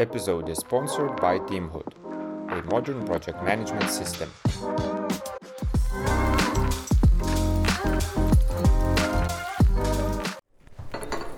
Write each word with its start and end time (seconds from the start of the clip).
episode 0.00 0.48
is 0.48 0.58
sponsored 0.58 1.16
by 1.20 1.38
Teamhood, 1.40 1.92
a 2.50 2.62
modern 2.70 3.04
project 3.06 3.42
management 3.42 3.90
system. 3.90 4.30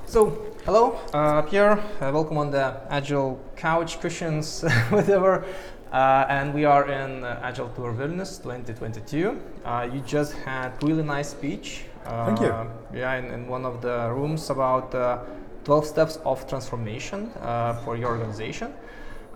So, 0.06 0.36
hello, 0.64 0.98
uh, 1.14 1.42
Pierre. 1.42 1.78
Uh, 2.00 2.10
welcome 2.12 2.36
on 2.38 2.50
the 2.50 2.80
Agile 2.90 3.40
couch, 3.56 4.00
cushions, 4.00 4.62
whatever. 4.90 5.44
Uh, 5.92 6.26
and 6.28 6.52
we 6.54 6.64
are 6.64 6.88
in 6.90 7.24
uh, 7.24 7.40
Agile 7.42 7.68
Tour 7.70 7.92
Vilnius 7.92 8.42
2022. 8.42 9.40
Uh, 9.64 9.88
you 9.92 10.00
just 10.00 10.32
had 10.34 10.72
really 10.82 11.02
nice 11.02 11.30
speech. 11.30 11.84
Thank 12.04 12.40
you. 12.40 12.46
Uh, 12.48 12.66
Yeah, 12.92 13.16
in, 13.16 13.26
in 13.30 13.46
one 13.46 13.64
of 13.64 13.82
the 13.82 14.10
rooms 14.12 14.50
about 14.50 14.94
uh, 14.94 15.18
12 15.64 15.86
steps 15.86 16.18
of 16.24 16.48
transformation 16.48 17.30
uh, 17.42 17.74
for 17.84 17.96
your 17.96 18.08
organization. 18.08 18.72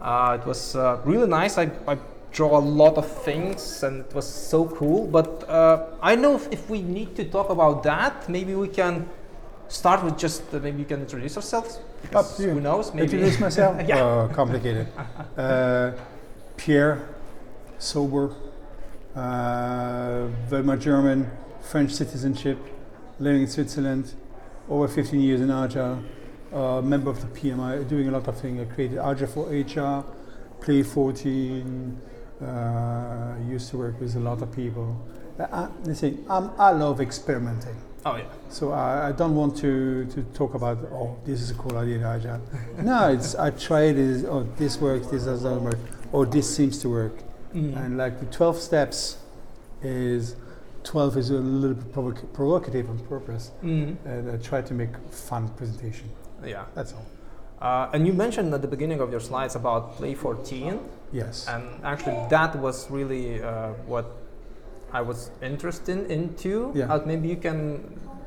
Uh, 0.00 0.38
it 0.40 0.46
was 0.46 0.76
uh, 0.76 1.00
really 1.04 1.26
nice. 1.26 1.58
I, 1.58 1.70
I 1.88 1.98
draw 2.32 2.58
a 2.58 2.60
lot 2.60 2.96
of 2.96 3.06
things 3.22 3.82
and 3.82 4.00
it 4.00 4.14
was 4.14 4.26
so 4.26 4.66
cool. 4.66 5.06
But 5.06 5.48
uh, 5.48 5.86
I 6.02 6.16
know 6.16 6.34
if, 6.34 6.52
if 6.52 6.68
we 6.68 6.82
need 6.82 7.14
to 7.16 7.24
talk 7.24 7.48
about 7.50 7.82
that, 7.84 8.28
maybe 8.28 8.54
we 8.54 8.68
can 8.68 9.08
start 9.68 10.04
with 10.04 10.18
just 10.18 10.42
uh, 10.52 10.58
maybe 10.58 10.80
you 10.80 10.84
can 10.84 11.00
introduce 11.00 11.34
yourselves. 11.36 11.78
because 12.02 12.36
to 12.36 12.42
you. 12.42 12.50
Who 12.50 12.60
knows? 12.60 12.92
Maybe. 12.92 13.04
Introduce 13.04 13.40
myself? 13.40 13.80
yeah. 13.88 14.02
Oh, 14.02 14.30
complicated. 14.32 14.88
Uh, 15.36 15.92
Pierre, 16.56 17.08
sober, 17.78 18.34
uh, 19.14 20.26
very 20.48 20.62
much 20.62 20.80
German, 20.80 21.30
French 21.62 21.92
citizenship, 21.92 22.58
living 23.18 23.42
in 23.42 23.48
Switzerland, 23.48 24.12
over 24.68 24.88
15 24.88 25.20
years 25.20 25.40
in 25.40 25.50
Agile, 25.50 26.02
uh, 26.52 26.80
member 26.80 27.10
of 27.10 27.20
the 27.20 27.40
PMI, 27.40 27.86
doing 27.88 28.08
a 28.08 28.10
lot 28.10 28.26
of 28.28 28.40
things. 28.40 28.60
I 28.60 28.72
created 28.72 28.98
Agile 28.98 29.26
for 29.26 29.46
HR, 29.48 30.04
Play 30.60 30.82
14, 30.82 32.00
uh, 32.40 33.34
used 33.48 33.70
to 33.70 33.78
work 33.78 34.00
with 34.00 34.16
a 34.16 34.20
lot 34.20 34.42
of 34.42 34.52
people. 34.52 34.96
I, 35.38 35.68
listen, 35.84 36.24
I'm, 36.28 36.50
I 36.58 36.70
love 36.70 37.00
experimenting. 37.00 37.76
Oh 38.06 38.16
yeah. 38.16 38.24
So 38.50 38.72
I, 38.72 39.08
I 39.08 39.12
don't 39.12 39.34
want 39.34 39.56
to, 39.58 40.04
to 40.06 40.22
talk 40.34 40.54
about 40.54 40.78
oh 40.92 41.16
this 41.24 41.40
is 41.40 41.50
a 41.50 41.54
cool 41.54 41.76
idea 41.78 41.96
in 41.96 42.04
Agile. 42.04 42.40
no, 42.82 43.10
it's 43.10 43.34
I 43.34 43.50
tried 43.50 43.96
it. 43.96 44.26
Oh, 44.26 44.46
this 44.56 44.78
works. 44.78 45.06
This 45.06 45.24
doesn't 45.24 45.64
work. 45.64 45.78
Or 46.12 46.26
this 46.26 46.54
seems 46.54 46.78
to 46.82 46.90
work. 46.90 47.14
Mm. 47.54 47.76
And 47.76 47.96
like 47.96 48.20
the 48.20 48.26
twelve 48.26 48.58
steps 48.58 49.16
is 49.82 50.36
twelve 50.84 51.16
is 51.16 51.30
a 51.30 51.34
little 51.34 51.74
bit 51.74 51.92
provoc- 51.92 52.32
provocative 52.32 52.88
on 52.90 52.98
purpose, 53.00 53.50
Mm. 53.62 53.96
and 54.04 54.30
I 54.30 54.36
try 54.36 54.60
to 54.62 54.74
make 54.74 54.90
fun 55.10 55.48
presentation. 55.56 56.08
Yeah. 56.44 56.64
That's 56.74 56.92
all. 56.92 57.06
Uh, 57.60 57.88
and 57.94 58.06
you 58.06 58.12
mentioned 58.12 58.52
at 58.52 58.60
the 58.62 58.68
beginning 58.68 59.00
of 59.00 59.10
your 59.10 59.20
slides 59.20 59.56
about 59.56 59.96
Play 59.96 60.14
14, 60.14 60.80
Yes. 61.12 61.46
and 61.48 61.64
actually 61.82 62.18
that 62.28 62.54
was 62.56 62.90
really 62.90 63.42
uh, 63.42 63.70
what 63.86 64.06
I 64.92 65.00
was 65.00 65.30
interested 65.42 66.10
into. 66.10 66.70
Yeah. 66.74 66.92
Uh, 66.92 67.00
maybe 67.06 67.28
you 67.28 67.36
can 67.36 67.58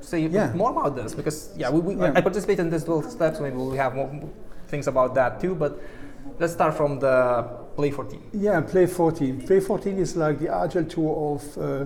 say 0.01 0.21
Yeah. 0.25 0.51
more 0.53 0.71
about 0.71 0.95
this 0.95 1.13
because 1.13 1.51
yeah, 1.55 1.69
we, 1.69 1.79
we, 1.79 1.95
Yeah. 1.95 2.13
I 2.15 2.21
participate 2.21 2.59
in 2.59 2.69
these 2.71 2.83
12 2.85 3.11
steps. 3.11 3.39
Maybe 3.39 3.57
we 3.57 3.77
have 3.77 3.93
more 3.95 4.09
things 4.67 4.87
about 4.87 5.13
that 5.15 5.39
too. 5.39 5.53
But 5.53 5.79
let's 6.39 6.53
start 6.53 6.73
from 6.73 6.99
the 6.99 7.43
Play 7.75 7.91
14. 7.91 8.19
Yeah, 8.33 8.61
Play 8.61 8.87
14. 8.87 9.41
Play 9.45 9.59
14 9.59 9.97
is 9.99 10.15
like 10.15 10.39
the 10.39 10.49
agile 10.53 10.85
tour 10.85 11.35
of 11.35 11.57
uh, 11.57 11.85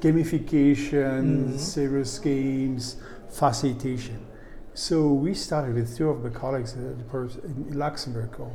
gamification, 0.00 1.52
Mhm. 1.52 1.58
serious 1.58 2.18
games, 2.18 2.96
facilitation. 3.28 4.18
So 4.74 5.12
we 5.12 5.34
started 5.34 5.74
with 5.74 5.96
two 5.96 6.08
of 6.08 6.22
the 6.22 6.30
colleagues 6.30 6.74
in 6.74 7.78
Luxembourg, 7.78 8.30
or 8.38 8.50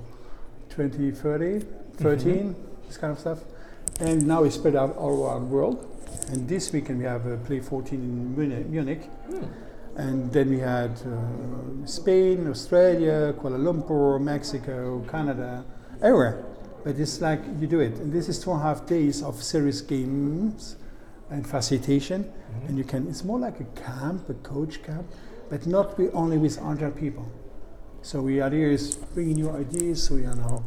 2030, 0.69 1.65
13, 1.97 2.55
this 2.87 2.97
kind 2.97 3.11
of 3.13 3.19
stuff. 3.19 3.43
And 3.99 4.25
now 4.27 4.41
we 4.43 4.49
spread 4.49 4.75
out 4.75 4.97
all 4.97 5.25
around 5.25 5.49
the 5.49 5.55
world. 5.55 5.85
And 6.31 6.47
this 6.47 6.71
weekend 6.73 6.99
we 6.99 7.05
have 7.05 7.25
uh, 7.27 7.37
Play 7.45 7.59
14 7.59 7.99
in 7.99 8.35
Munich. 8.35 8.67
Munich. 8.67 9.03
Hmm. 9.29 9.43
And 9.97 10.31
then 10.31 10.49
we 10.49 10.59
had 10.59 10.91
uh, 10.91 11.85
Spain, 11.85 12.47
Australia, 12.49 13.33
Kuala 13.33 13.57
Lumpur, 13.57 14.19
Mexico, 14.19 15.05
Canada, 15.09 15.63
everywhere. 16.01 16.43
But 16.83 16.99
it's 16.99 17.21
like 17.21 17.39
you 17.59 17.67
do 17.67 17.79
it. 17.79 17.97
And 17.99 18.11
this 18.11 18.27
is 18.27 18.39
two 18.39 18.51
and 18.51 18.59
a 18.59 18.63
half 18.63 18.85
days 18.85 19.23
of 19.23 19.41
serious 19.41 19.81
games 19.81 20.75
and 21.29 21.45
facilitation. 21.47 22.23
Mhm. 22.25 22.69
And 22.69 22.77
you 22.77 22.83
can, 22.83 23.07
it's 23.07 23.23
more 23.23 23.39
like 23.39 23.59
a 23.59 23.65
camp, 23.81 24.29
a 24.29 24.33
coach 24.35 24.83
camp, 24.83 25.05
but 25.49 25.65
not 25.65 25.97
with, 25.97 26.13
only 26.13 26.37
with 26.37 26.57
agile 26.61 26.91
people. 26.91 27.25
So 28.01 28.21
the 28.25 28.41
idea 28.41 28.69
is 28.69 28.95
bringing 29.13 29.35
new 29.35 29.49
ideas. 29.49 30.03
So, 30.03 30.15
you 30.15 30.33
know, 30.35 30.63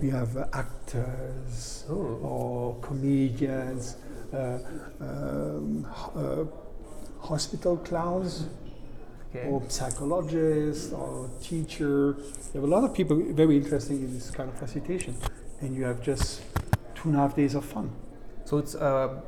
we 0.00 0.10
have 0.10 0.36
uh, 0.36 0.46
actors 0.52 1.84
Oh. 1.88 1.94
or 2.22 2.76
comedians, 2.80 3.96
uh, 4.32 4.58
um, 5.00 5.86
uh, 6.14 6.44
hospital 7.20 7.76
clowns, 7.78 8.46
Okay. 9.34 9.48
or 9.50 9.62
psychologists, 9.68 10.92
or 10.92 11.28
teacher. 11.42 12.16
You 12.52 12.60
have 12.60 12.64
a 12.64 12.66
lot 12.66 12.84
of 12.84 12.94
people 12.94 13.16
very 13.34 13.56
interesting 13.56 13.98
in 14.02 14.14
this 14.14 14.30
kind 14.30 14.48
of 14.48 14.56
facilitation, 14.58 15.14
and 15.60 15.74
you 15.74 15.84
have 15.84 16.00
just 16.02 16.42
two 16.94 17.08
and 17.08 17.16
a 17.16 17.20
half 17.20 17.34
days 17.36 17.54
of 17.54 17.64
fun. 17.64 17.90
So 18.44 18.58
it's 18.58 18.74
a 18.74 19.22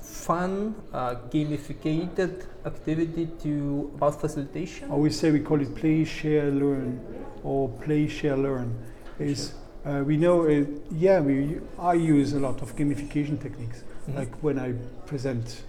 fun, 0.00 0.74
uh, 0.92 1.14
gamificated 1.30 2.44
activity 2.64 3.26
to 3.42 3.90
about 3.94 4.20
facilitation. 4.20 4.90
I 4.90 4.94
always 4.94 5.18
say 5.18 5.30
we 5.30 5.40
call 5.40 5.60
it 5.60 5.74
play, 5.74 6.04
share, 6.04 6.50
learn, 6.50 7.00
or 7.42 7.68
play, 7.68 8.08
share, 8.08 8.36
learn. 8.36 8.76
Is 9.18 9.54
uh, 9.84 10.02
we 10.06 10.16
know, 10.16 10.46
uh, 10.46 10.64
yeah, 10.92 11.20
we 11.20 11.58
I 11.78 11.94
use 11.94 12.32
a 12.34 12.40
lot 12.40 12.62
of 12.62 12.76
gamification 12.76 13.40
techniques. 13.40 13.82
Mhm. 14.08 14.16
Like 14.16 14.32
when 14.42 14.58
I 14.58 14.72
present, 15.06 15.62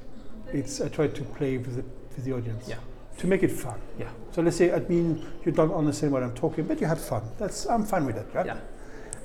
it's 0.53 0.81
I 0.81 0.89
try 0.89 1.07
to 1.07 1.23
play 1.23 1.57
with 1.57 1.75
the, 1.75 1.83
with 2.15 2.25
the 2.25 2.33
audience. 2.33 2.67
Yeah. 2.67 2.77
To 3.17 3.27
make 3.27 3.43
it 3.43 3.51
fun. 3.51 3.79
Yeah. 3.97 4.09
So 4.31 4.41
let's 4.41 4.57
say 4.57 4.71
I 4.71 4.79
mean 4.79 5.25
you 5.45 5.51
don't 5.51 5.73
understand 5.73 6.11
what 6.13 6.23
I'm 6.23 6.33
talking, 6.33 6.65
but 6.65 6.79
you 6.79 6.87
had 6.87 6.99
fun. 6.99 7.23
That's 7.37 7.65
I'm 7.65 7.83
fine 7.85 8.05
with 8.05 8.15
that, 8.15 8.33
right? 8.33 8.45
Yeah. 8.45 8.59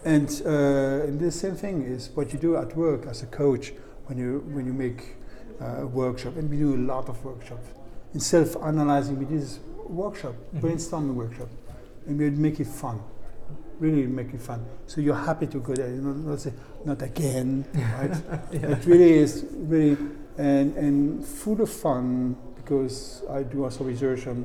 And, 0.04 0.28
uh, 0.44 1.06
and 1.06 1.19
the 1.19 1.31
same 1.31 1.54
thing 1.54 1.82
is 1.82 2.10
what 2.15 2.31
you 2.32 2.38
do 2.38 2.56
at 2.56 2.76
work 2.76 3.06
as 3.06 3.22
a 3.22 3.26
coach 3.26 3.72
when 4.06 4.19
you 4.19 4.42
when 4.53 4.66
you 4.66 4.72
make 4.72 5.16
uh, 5.60 5.82
a 5.82 5.87
workshop, 5.87 6.37
and 6.37 6.50
we 6.50 6.56
do 6.59 6.75
a 6.75 6.82
lot 6.94 7.09
of 7.09 7.25
workshops. 7.25 7.66
In 8.15 8.20
self-analyzing, 8.20 9.19
we 9.19 9.25
do 9.25 9.38
this 9.38 9.59
workshop, 9.88 10.34
Mhm. 10.54 10.60
brainstorming 10.60 11.15
workshop, 11.15 11.48
and 12.06 12.19
we 12.19 12.31
make 12.31 12.60
it 12.60 12.66
fun. 12.66 13.00
Really 13.81 14.06
make 14.06 14.32
it 14.34 14.41
fun. 14.41 14.65
So 14.87 15.00
you're 15.00 15.15
happy 15.31 15.47
to 15.48 15.59
go 15.59 15.75
there. 15.75 15.88
You 15.91 16.00
know, 16.00 16.12
not 16.12 16.41
say 16.41 16.53
not 16.84 17.03
again, 17.03 17.65
right? 17.75 18.16
Yeah. 18.53 18.70
It 18.76 18.87
really 18.87 19.12
is 19.19 19.44
really 19.53 19.97
and 20.38 20.76
and 20.76 21.25
full 21.25 21.60
of 21.60 21.71
fun 21.71 22.36
because 22.56 23.22
I 23.31 23.42
do 23.42 23.65
also 23.65 23.84
research 23.84 24.26
on 24.26 24.44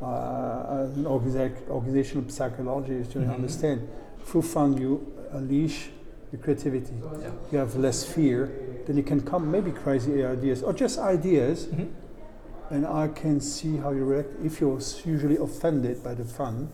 uh, 0.00 0.86
an 0.96 1.06
organizational 1.06 2.28
psychologist 2.30 3.12
to 3.12 3.18
Mhm. 3.18 3.34
understand 3.34 3.80
through 4.24 4.42
fun 4.42 4.76
you 4.76 5.00
unleash 5.32 5.90
your 6.32 6.40
creativity. 6.42 6.94
Yeah. 7.20 7.30
You 7.52 7.58
have 7.58 7.76
less 7.76 8.04
fear, 8.04 8.50
then 8.86 8.96
you 8.96 9.02
can 9.02 9.20
come 9.20 9.50
maybe 9.50 9.70
crazy 9.72 10.24
ideas 10.24 10.62
or 10.62 10.72
just 10.72 10.98
ideas, 10.98 11.66
Mhm. 11.66 11.88
and 12.70 12.86
I 12.86 13.08
can 13.08 13.40
see 13.40 13.76
how 13.76 13.90
you 13.92 14.04
react. 14.04 14.28
If 14.44 14.60
you're 14.60 14.78
usually 15.04 15.36
offended 15.36 16.02
by 16.02 16.14
the 16.14 16.24
fun, 16.24 16.68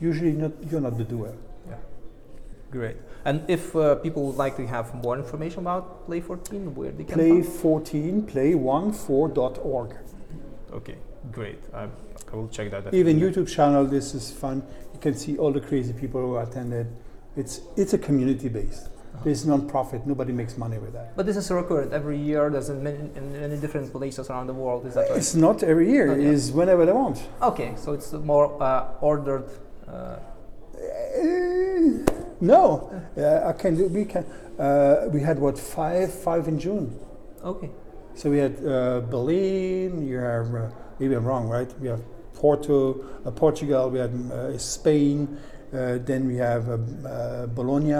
usually 0.00 0.32
not 0.32 0.52
you're 0.70 0.80
not 0.80 0.96
the 0.98 1.04
doer. 1.04 1.32
Yeah. 1.68 1.76
Great. 2.70 2.96
And 3.24 3.42
if 3.48 3.74
uh, 3.76 3.94
people 3.96 4.26
would 4.26 4.36
like 4.36 4.56
to 4.56 4.66
have 4.66 4.94
more 4.94 5.16
information 5.16 5.60
about 5.60 6.06
Play 6.06 6.20
14, 6.20 6.74
where 6.74 6.90
they 6.90 7.04
can? 7.04 7.18
Play14, 7.18 8.22
play14.org. 8.26 9.94
Okay, 10.72 10.96
great. 11.30 11.58
I, 11.72 11.84
I 12.32 12.36
will 12.36 12.48
check 12.48 12.70
that. 12.70 12.92
Even. 12.94 13.20
YouTube 13.20 13.46
channel, 13.48 13.84
this 13.84 14.14
is 14.14 14.30
fun. 14.32 14.62
You 14.94 15.00
can 15.00 15.14
see 15.14 15.36
all 15.38 15.52
the 15.52 15.60
crazy 15.60 15.92
people 15.92 16.20
who 16.20 16.36
attended. 16.38 16.86
It's 17.36 17.60
it's 17.76 17.92
a 17.94 17.98
community 17.98 18.48
based. 18.48 18.88
It's 19.24 19.44
non-profit. 19.44 20.04
Nobody 20.06 20.32
makes 20.32 20.56
money 20.58 20.78
with 20.78 20.94
that. 20.94 21.14
But 21.16 21.26
this 21.26 21.36
is 21.36 21.48
recurrent 21.50 21.92
every 21.92 22.18
year. 22.18 22.50
There's 22.50 22.70
in 22.70 22.82
many, 22.82 22.98
in 23.14 23.32
many 23.32 23.56
different 23.56 23.92
places 23.92 24.28
around 24.30 24.48
the 24.48 24.54
world. 24.54 24.84
Is 24.86 24.94
that 24.94 25.08
right? 25.10 25.18
It's 25.18 25.34
not 25.34 25.62
every 25.62 25.88
year. 25.92 26.06
Not 26.08 26.18
It 26.18 26.32
yet. 26.38 26.54
whenever 26.54 26.84
they 26.86 26.92
want. 26.92 27.22
Okay, 27.40 27.74
so 27.76 27.92
it's 27.92 28.12
more 28.12 28.46
uh, 28.62 28.88
ordered. 29.00 29.44
Uh, 29.86 30.16
Uh, 31.12 32.02
no, 32.40 32.90
uh, 33.16 33.48
I 33.50 33.52
can 33.52 33.76
do. 33.76 33.86
We 33.88 34.04
can. 34.04 34.24
Uh, 34.58 35.08
we 35.12 35.20
had 35.20 35.38
what 35.38 35.56
five 35.58 36.12
five 36.12 36.48
in 36.48 36.58
June. 36.58 36.86
okay. 37.44 37.70
So 38.14 38.28
we 38.30 38.38
had 38.38 38.54
uh, 38.64 39.00
Berlin. 39.10 40.06
You 40.06 40.18
have 40.18 40.54
uh, 40.54 40.68
maybe 40.98 41.14
I'm 41.14 41.24
wrong, 41.24 41.48
right? 41.48 41.70
We 41.80 41.88
have 41.88 42.02
Porto, 42.34 43.04
uh, 43.24 43.30
Portugal. 43.30 43.90
We 43.90 43.98
had 44.00 44.12
uh, 44.32 44.58
Spain. 44.58 45.38
Uh, 45.72 45.98
then 46.04 46.26
we 46.26 46.36
have 46.36 46.68
uh, 46.68 47.08
uh, 47.08 47.46
Bologna. 47.46 47.94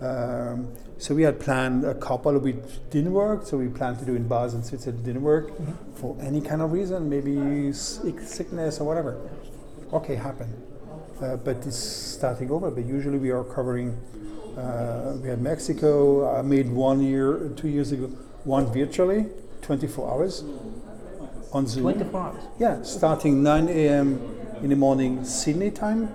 Um, 0.00 0.72
so 0.98 1.14
we 1.14 1.22
had 1.22 1.38
planned 1.38 1.84
a 1.84 1.94
couple 1.94 2.38
which 2.38 2.56
didn't 2.90 3.12
work. 3.12 3.46
So 3.46 3.58
we 3.58 3.68
planned 3.68 3.98
to 3.98 4.04
do 4.06 4.14
in 4.14 4.26
Basel, 4.26 4.58
and 4.58 4.66
Switzerland. 4.66 5.04
Didn't 5.04 5.22
work 5.22 5.50
for 5.96 6.16
any 6.20 6.40
kind 6.40 6.62
of 6.62 6.72
reason, 6.72 7.08
maybe 7.10 7.72
sick, 7.72 8.20
sickness 8.20 8.80
or 8.80 8.84
whatever. 8.84 9.18
Okay, 9.92 10.14
happened. 10.14 10.54
uh, 11.20 11.36
but 11.36 11.56
it's 11.66 11.76
starting 11.78 12.50
over. 12.50 12.70
But 12.70 12.86
usually 12.86 13.18
we 13.18 13.30
are 13.30 13.44
covering. 13.44 13.90
Uh, 14.56 15.16
we 15.22 15.28
had 15.28 15.40
Mexico. 15.42 16.34
I 16.34 16.42
made 16.42 16.70
one 16.70 17.02
year, 17.02 17.50
two 17.56 17.68
years 17.68 17.92
ago, 17.92 18.06
one 18.44 18.66
virtually, 18.72 19.26
24 19.62 20.10
hours 20.10 20.44
on 21.52 21.66
Zoom. 21.66 21.82
24 21.82 22.20
hours. 22.20 22.42
Yeah, 22.58 22.82
starting 22.82 23.42
9 23.42 23.68
a.m. 23.68 24.20
in 24.62 24.70
the 24.70 24.76
morning 24.76 25.24
Sydney 25.24 25.70
time, 25.70 26.14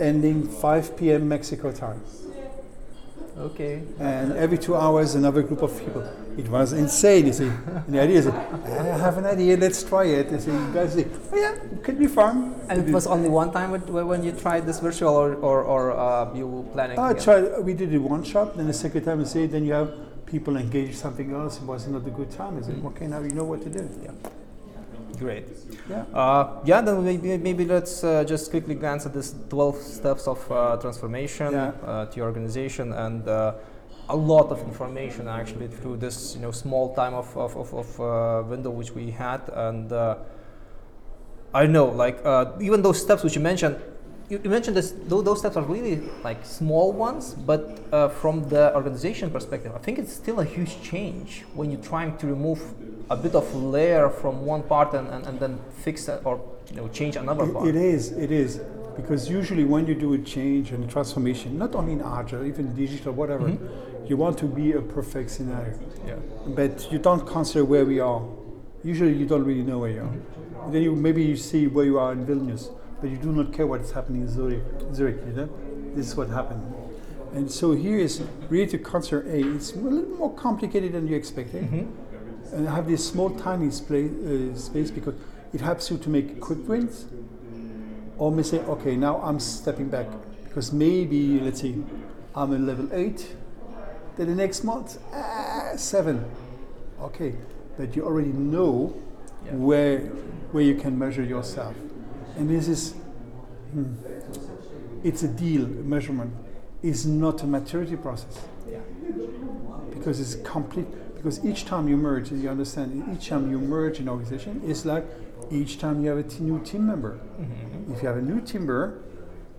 ending 0.00 0.48
5 0.48 0.96
p.m. 0.96 1.28
Mexico 1.28 1.72
time. 1.72 2.02
Okay. 3.36 3.82
And 3.98 4.32
every 4.34 4.58
two 4.58 4.76
hours, 4.76 5.16
another 5.16 5.42
group 5.42 5.62
of 5.62 5.76
people. 5.78 6.02
It 6.38 6.48
was 6.48 6.72
insane. 6.72 7.26
You 7.26 7.32
see, 7.32 7.46
and 7.46 7.86
the 7.88 8.00
idea 8.00 8.18
is, 8.18 8.26
I 8.28 8.98
have 8.98 9.18
an 9.18 9.26
idea. 9.26 9.56
Let's 9.56 9.82
try 9.82 10.04
it. 10.04 10.30
You 10.30 10.38
see, 10.38 10.52
you 10.52 10.70
guys 10.72 10.94
say, 10.94 11.06
oh 11.32 11.36
yeah, 11.36 11.54
it 11.54 11.82
could 11.82 11.98
be 11.98 12.06
fun. 12.06 12.54
And 12.68 12.88
it 12.88 12.92
was 12.92 13.06
only 13.06 13.28
one 13.28 13.52
time 13.52 13.72
when 13.72 13.80
when 14.06 14.22
you 14.22 14.32
tried 14.32 14.66
this 14.66 14.78
virtual, 14.78 15.14
or 15.14 15.34
or, 15.34 15.62
or 15.62 15.92
uh, 15.92 16.32
you 16.34 16.46
were 16.46 16.62
planning? 16.72 16.98
I 16.98 17.10
again? 17.10 17.24
tried. 17.24 17.64
We 17.64 17.74
did 17.74 17.92
it 17.92 17.98
one 17.98 18.22
shot. 18.22 18.56
Then 18.56 18.66
the 18.68 18.72
second 18.72 19.04
time, 19.04 19.18
we 19.18 19.24
say, 19.24 19.46
then 19.46 19.64
you 19.64 19.72
have 19.72 19.92
people 20.26 20.56
engage 20.56 20.94
something 20.94 21.32
else. 21.32 21.58
It 21.58 21.64
was 21.64 21.86
not 21.88 22.06
a 22.06 22.10
good 22.10 22.30
time. 22.30 22.58
I 22.58 22.62
said, 22.62 22.82
okay, 22.84 23.06
now 23.06 23.20
you 23.20 23.30
know 23.30 23.44
what 23.44 23.62
to 23.62 23.70
do. 23.70 23.88
Yeah. 24.02 24.12
Great. 25.24 25.46
Yeah. 25.88 26.04
Uh, 26.12 26.60
yeah, 26.66 26.82
then 26.82 27.02
maybe, 27.02 27.38
maybe 27.38 27.64
let's 27.64 28.04
uh, 28.04 28.24
just 28.24 28.50
quickly 28.50 28.74
glance 28.74 29.06
at 29.06 29.14
this 29.14 29.34
12 29.48 29.76
steps 29.76 30.28
of 30.28 30.38
uh, 30.52 30.76
transformation 30.76 31.52
Yeah. 31.52 31.72
uh, 31.86 32.04
to 32.06 32.16
your 32.16 32.26
organization 32.26 32.92
and 32.92 33.26
uh, 33.26 33.54
a 34.10 34.16
lot 34.16 34.50
of 34.52 34.60
information 34.60 35.28
actually 35.28 35.68
through 35.68 35.96
this 35.96 36.34
you 36.36 36.42
know 36.42 36.50
small 36.50 36.94
time 36.94 37.14
of, 37.14 37.34
of, 37.38 37.56
of, 37.56 37.72
of 37.72 38.00
uh, 38.00 38.42
window 38.46 38.68
which 38.70 38.90
we 38.94 39.10
had 39.10 39.40
and 39.54 39.90
uh, 39.92 40.16
I 41.54 41.66
know 41.66 41.86
like 41.86 42.18
uh, 42.24 42.52
even 42.60 42.82
those 42.82 43.00
steps 43.00 43.24
which 43.24 43.34
you 43.34 43.40
mentioned 43.40 43.76
you, 44.30 44.40
you 44.42 44.50
mentioned 44.50 44.76
this 44.76 44.92
tho- 45.08 45.22
those 45.22 45.38
steps 45.40 45.56
are 45.56 45.62
really 45.62 45.96
like 46.22 46.44
small 46.44 46.92
ones 46.92 47.34
but 47.34 47.62
uh, 47.92 48.08
from 48.08 48.48
the 48.48 48.74
organization 48.74 49.30
perspective 49.30 49.72
I 49.74 49.78
think 49.78 49.98
it's 49.98 50.12
still 50.12 50.40
a 50.40 50.44
huge 50.44 50.80
change 50.82 51.44
when 51.54 51.70
you're 51.70 51.82
trying 51.82 52.16
to 52.18 52.26
remove 52.26 52.60
a 53.10 53.16
bit 53.16 53.34
of 53.34 53.54
layer 53.54 54.08
from 54.08 54.46
one 54.46 54.62
part 54.62 54.94
and, 54.94 55.06
and, 55.08 55.26
and 55.26 55.38
then 55.38 55.58
fix 55.84 56.08
it 56.08 56.20
or 56.24 56.40
you 56.70 56.76
know 56.76 56.88
change 56.88 57.16
another 57.16 57.46
part 57.46 57.66
It, 57.68 57.76
it 57.76 57.82
is, 57.94 58.12
it 58.12 58.30
is. 58.30 58.60
Because 58.96 59.28
usually 59.28 59.64
when 59.64 59.86
you 59.88 59.94
do 59.94 60.14
a 60.14 60.18
change 60.18 60.70
and 60.70 60.84
a 60.84 60.86
transformation, 60.86 61.58
not 61.58 61.74
only 61.74 61.94
in 61.94 62.00
agile, 62.00 62.44
even 62.46 62.76
digital, 62.76 63.12
whatever, 63.12 63.48
you 64.06 64.16
want 64.16 64.38
to 64.38 64.44
be 64.46 64.72
a 64.72 64.80
perfect 64.80 65.30
scenario. 65.30 65.74
yeah 66.06 66.14
But 66.46 66.90
you 66.92 66.98
don't 67.00 67.26
consider 67.26 67.64
where 67.64 67.84
we 67.84 67.98
are. 67.98 68.22
Usually 68.84 69.12
you 69.12 69.26
don't 69.26 69.44
really 69.44 69.64
know 69.64 69.80
where 69.80 69.90
you 69.90 70.02
are. 70.02 70.70
Then 70.70 70.82
you 70.82 70.94
maybe 70.94 71.22
you 71.24 71.36
see 71.36 71.66
where 71.66 71.84
you 71.84 71.98
are 71.98 72.12
in 72.12 72.24
Vilnius, 72.24 72.70
but 73.04 73.10
you 73.10 73.18
do 73.18 73.32
not 73.32 73.52
care 73.52 73.66
what's 73.66 73.90
happening 73.90 74.22
in 74.22 74.28
Zurich. 74.28 74.62
Zurich 74.94 75.18
you 75.26 75.32
know? 75.34 75.48
This 75.94 76.06
is 76.08 76.16
what 76.16 76.30
happened. 76.30 76.62
And 77.34 77.50
so 77.50 77.72
here 77.72 77.98
is 77.98 78.22
really 78.48 78.66
to 78.68 78.78
consider 78.78 79.20
A, 79.28 79.44
it's 79.56 79.74
a 79.74 79.76
little 79.76 80.16
more 80.16 80.32
complicated 80.32 80.92
than 80.92 81.06
you 81.06 81.14
expected. 81.14 81.64
And 82.54 82.66
I 82.66 82.74
have 82.74 82.88
this 82.88 83.06
small 83.06 83.28
tiny 83.28 83.66
uh, 83.68 84.54
space 84.56 84.90
because 84.90 85.16
it 85.52 85.60
helps 85.60 85.90
you 85.90 85.98
to 85.98 86.08
make 86.08 86.40
quick 86.40 86.66
wins 86.66 87.04
or 88.16 88.32
may 88.32 88.42
say, 88.42 88.60
okay, 88.60 88.96
now 88.96 89.20
I'm 89.20 89.38
stepping 89.38 89.90
back 89.90 90.06
because 90.44 90.72
maybe, 90.72 91.38
let's 91.40 91.60
say, 91.60 91.74
I'm 92.34 92.54
in 92.54 92.66
level 92.66 92.88
eight, 92.94 93.36
then 94.16 94.28
the 94.28 94.34
next 94.34 94.64
month, 94.64 94.96
ah, 95.12 95.72
seven. 95.76 96.24
Okay, 97.02 97.34
but 97.76 97.94
you 97.94 98.06
already 98.06 98.32
know 98.32 98.94
Yeah. 99.44 99.56
where 99.56 99.98
where 100.52 100.64
you 100.64 100.76
can 100.76 100.98
measure 100.98 101.22
yourself, 101.22 101.74
and 102.36 102.48
this 102.50 102.68
is, 102.68 102.92
hmm, 103.72 103.94
it's 105.02 105.22
a 105.22 105.28
deal. 105.28 105.66
Measurement 105.66 106.32
is 106.82 107.06
not 107.06 107.42
a 107.42 107.46
maturity 107.46 107.96
process 107.96 108.38
yeah 108.68 108.78
because 109.90 110.20
it's 110.20 110.36
complete. 110.48 110.86
Because 111.14 111.42
each 111.44 111.64
time 111.64 111.88
you 111.88 111.96
merge, 111.96 112.30
you 112.30 112.50
understand, 112.50 113.16
each 113.16 113.28
time 113.28 113.50
you 113.50 113.58
merge 113.58 113.98
an 114.00 114.08
organization, 114.10 114.60
it's 114.66 114.84
like 114.84 115.04
each 115.50 115.78
time 115.78 116.02
you 116.02 116.10
have 116.10 116.18
a 116.18 116.22
t- 116.22 116.40
new 116.40 116.60
team 116.62 116.86
member. 116.86 117.18
If 117.90 118.02
you 118.02 118.08
have 118.08 118.18
a 118.18 118.22
new 118.22 118.40
team 118.42 118.62
member, 118.62 119.02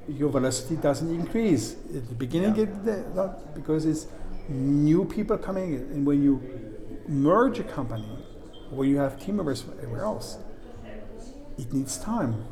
your 0.08 0.30
velocity 0.30 0.76
doesn't 0.76 1.10
increase. 1.10 1.76
At 1.96 2.08
the 2.08 2.14
beginning, 2.14 2.56
Yeah. 2.56 2.94
it, 2.94 3.56
because 3.56 3.86
it's 3.86 4.06
new 4.48 5.06
people 5.06 5.38
coming 5.40 5.74
in. 5.74 5.82
And 5.94 6.06
when 6.06 6.22
you 6.22 6.40
merge 7.08 7.58
a 7.60 7.64
company, 7.64 8.06
where 8.70 8.88
you 8.88 8.98
have 8.98 9.20
team 9.20 9.38
members 9.38 9.62
from 9.64 9.74
everywhere 9.80 10.04
else, 10.04 10.38
it 11.58 11.74
needs 11.74 11.98
time. 11.98 12.44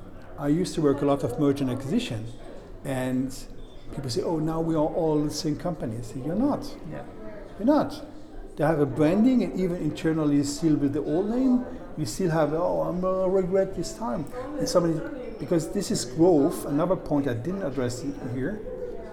I 0.43 0.49
used 0.49 0.75
to 0.75 0.81
work 0.81 1.01
a 1.01 1.05
lot 1.05 1.23
of 1.23 1.39
merger 1.39 1.63
and 1.63 1.71
acquisition, 1.71 2.25
and 2.83 3.33
people 3.95 4.09
say, 4.09 4.23
"Oh, 4.23 4.39
now 4.39 4.59
we 4.59 4.75
are 4.75 4.89
all 5.01 5.23
the 5.23 5.31
same 5.31 5.55
company." 5.55 5.95
I 5.97 6.01
say, 6.01 6.19
"You're 6.25 6.35
not. 6.35 6.63
yeah 6.91 7.03
You're 7.57 7.71
not. 7.77 8.05
They 8.57 8.65
have 8.65 8.81
a 8.81 8.85
branding, 8.85 9.41
and 9.43 9.57
even 9.57 9.77
internally, 9.77 10.35
you 10.35 10.43
still 10.43 10.75
with 10.75 10.91
the 10.91 11.03
old 11.13 11.29
name. 11.29 11.65
You 11.97 12.05
still 12.05 12.31
have, 12.31 12.53
oh, 12.53 12.81
I'm 12.81 12.99
gonna 12.99 13.29
regret 13.29 13.75
this 13.75 13.93
time. 13.93 14.25
And 14.59 14.67
somebody, 14.67 14.99
because 15.39 15.69
this 15.69 15.89
is 15.91 16.03
growth. 16.03 16.65
Another 16.65 16.97
point 16.97 17.27
I 17.27 17.35
didn't 17.35 17.63
address 17.63 18.03
here 18.33 18.59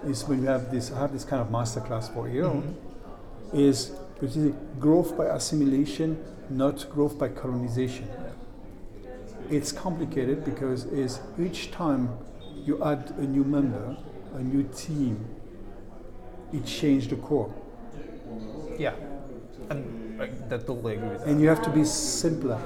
is 0.03 0.27
when 0.27 0.41
you 0.41 0.47
have 0.47 0.69
this, 0.69 0.91
I 0.91 0.99
have 0.99 1.13
this 1.13 1.23
kind 1.23 1.41
of 1.41 1.47
masterclass 1.47 2.13
for 2.13 2.27
you, 2.27 2.43
mm-hmm. 2.43 3.57
is 3.57 3.91
which 4.19 4.35
is 4.35 4.53
growth 4.79 5.15
by 5.17 5.27
assimilation, 5.27 6.17
not 6.49 6.89
growth 6.89 7.17
by 7.17 7.29
colonization. 7.29 8.07
It's 9.51 9.71
complicated 9.71 10.45
because 10.45 10.85
is 10.85 11.19
each 11.37 11.71
time 11.71 12.17
you 12.55 12.83
add 12.83 13.13
a 13.17 13.23
new 13.23 13.43
member, 13.43 13.97
a 14.33 14.41
new 14.41 14.63
team, 14.75 15.25
it 16.53 16.65
changes 16.65 17.07
the 17.09 17.17
core. 17.17 17.53
yeah 18.77 18.93
and 19.69 20.21
I 20.21 20.27
that 20.49 20.65
totally 20.67 20.95
agree 20.95 21.09
with 21.09 21.19
that 21.19 21.27
And 21.27 21.41
you 21.41 21.47
have 21.49 21.61
to 21.63 21.69
be 21.69 21.83
simpler. 21.85 22.59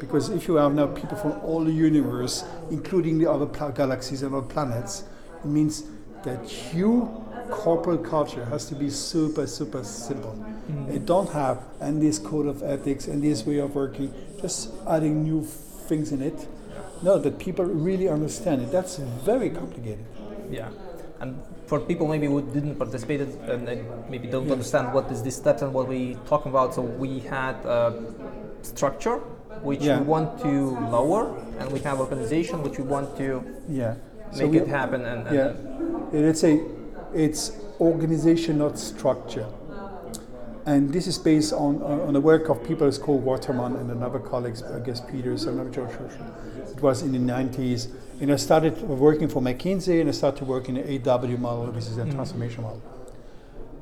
Because 0.00 0.28
if 0.30 0.48
you 0.48 0.54
have 0.56 0.74
now 0.74 0.86
people 0.86 1.16
from 1.16 1.32
all 1.42 1.64
the 1.64 1.72
universe, 1.72 2.44
including 2.70 3.18
the 3.18 3.30
other 3.30 3.46
pla- 3.46 3.70
galaxies 3.70 4.22
and 4.22 4.34
other 4.34 4.46
planets, 4.46 5.04
it 5.44 5.48
means 5.48 5.84
that 6.22 6.40
your 6.74 7.06
corporate 7.50 8.04
culture 8.04 8.44
has 8.46 8.66
to 8.66 8.74
be 8.74 8.90
super, 8.90 9.46
super 9.46 9.84
simple. 9.84 10.34
Mm. 10.70 10.94
It 10.96 11.06
don't 11.06 11.30
have 11.30 11.64
and 11.80 12.02
this 12.02 12.18
code 12.18 12.46
of 12.46 12.62
ethics 12.62 13.06
and 13.06 13.22
this 13.22 13.46
way 13.46 13.58
of 13.58 13.74
working, 13.74 14.12
just 14.40 14.70
adding 14.88 15.22
new 15.22 15.42
things 15.86 16.12
in 16.12 16.22
it. 16.22 16.46
No, 17.02 17.18
that 17.18 17.38
people 17.38 17.64
really 17.64 18.08
understand 18.08 18.62
it. 18.62 18.72
That's 18.72 18.96
very 18.98 19.50
complicated. 19.50 20.04
Yeah, 20.50 20.68
and 21.20 21.40
for 21.66 21.78
people 21.80 22.06
maybe 22.08 22.26
who 22.26 22.40
didn't 22.42 22.76
participate 22.76 23.20
and, 23.20 23.68
maybe 24.10 24.28
don't 24.28 24.50
understand 24.50 24.92
what 24.94 25.10
is 25.10 25.22
this 25.22 25.36
steps 25.36 25.62
and 25.62 25.72
what 25.74 25.88
we 25.88 26.16
talking 26.26 26.50
about, 26.50 26.74
so 26.74 26.82
we 26.82 27.20
had 27.20 27.56
uh, 27.66 27.92
structure 28.62 29.18
which 29.62 29.82
Yeah. 29.82 29.98
we 30.00 30.04
want 30.06 30.38
to 30.46 30.52
lower, 30.96 31.22
and 31.58 31.72
we 31.72 31.80
have 31.80 31.98
organization 32.00 32.62
which 32.62 32.78
we 32.78 32.84
want 32.84 33.16
to 33.16 33.42
Yeah. 33.68 33.94
make 34.38 34.50
we- 34.52 34.58
it 34.58 34.68
happen. 34.68 35.00
And, 35.04 35.26
and 35.26 35.36
Yeah, 35.36 36.20
let's 36.26 36.40
say 36.40 36.60
it's 37.14 37.52
organization, 37.80 38.58
not 38.58 38.78
structure. 38.78 39.46
And 40.66 40.92
this 40.92 41.06
is 41.06 41.16
based 41.16 41.52
on, 41.52 41.80
on, 41.80 42.12
the 42.12 42.20
work 42.20 42.48
of 42.48 42.66
people 42.66 42.88
as 42.88 42.98
called 42.98 43.22
Waterman 43.22 43.76
and 43.76 43.88
another 43.88 44.18
colleagues, 44.18 44.64
I 44.64 44.80
guess 44.80 45.00
Peters 45.00 45.44
and 45.44 45.54
another 45.54 45.70
George 45.70 45.92
Herschel. 45.92 46.26
It 46.72 46.82
was 46.82 47.02
in 47.02 47.12
the 47.12 47.32
90s. 47.32 47.88
And 48.20 48.32
I 48.32 48.36
started 48.36 48.82
working 48.82 49.28
for 49.28 49.40
McKinsey 49.40 50.00
and 50.00 50.08
I 50.08 50.12
started 50.12 50.48
working 50.48 50.76
in 50.76 51.02
the 51.02 51.10
AW 51.12 51.36
model, 51.36 51.66
which 51.66 51.84
is 51.84 51.98
a 51.98 52.10
transformation 52.10 52.64
model. 52.64 52.82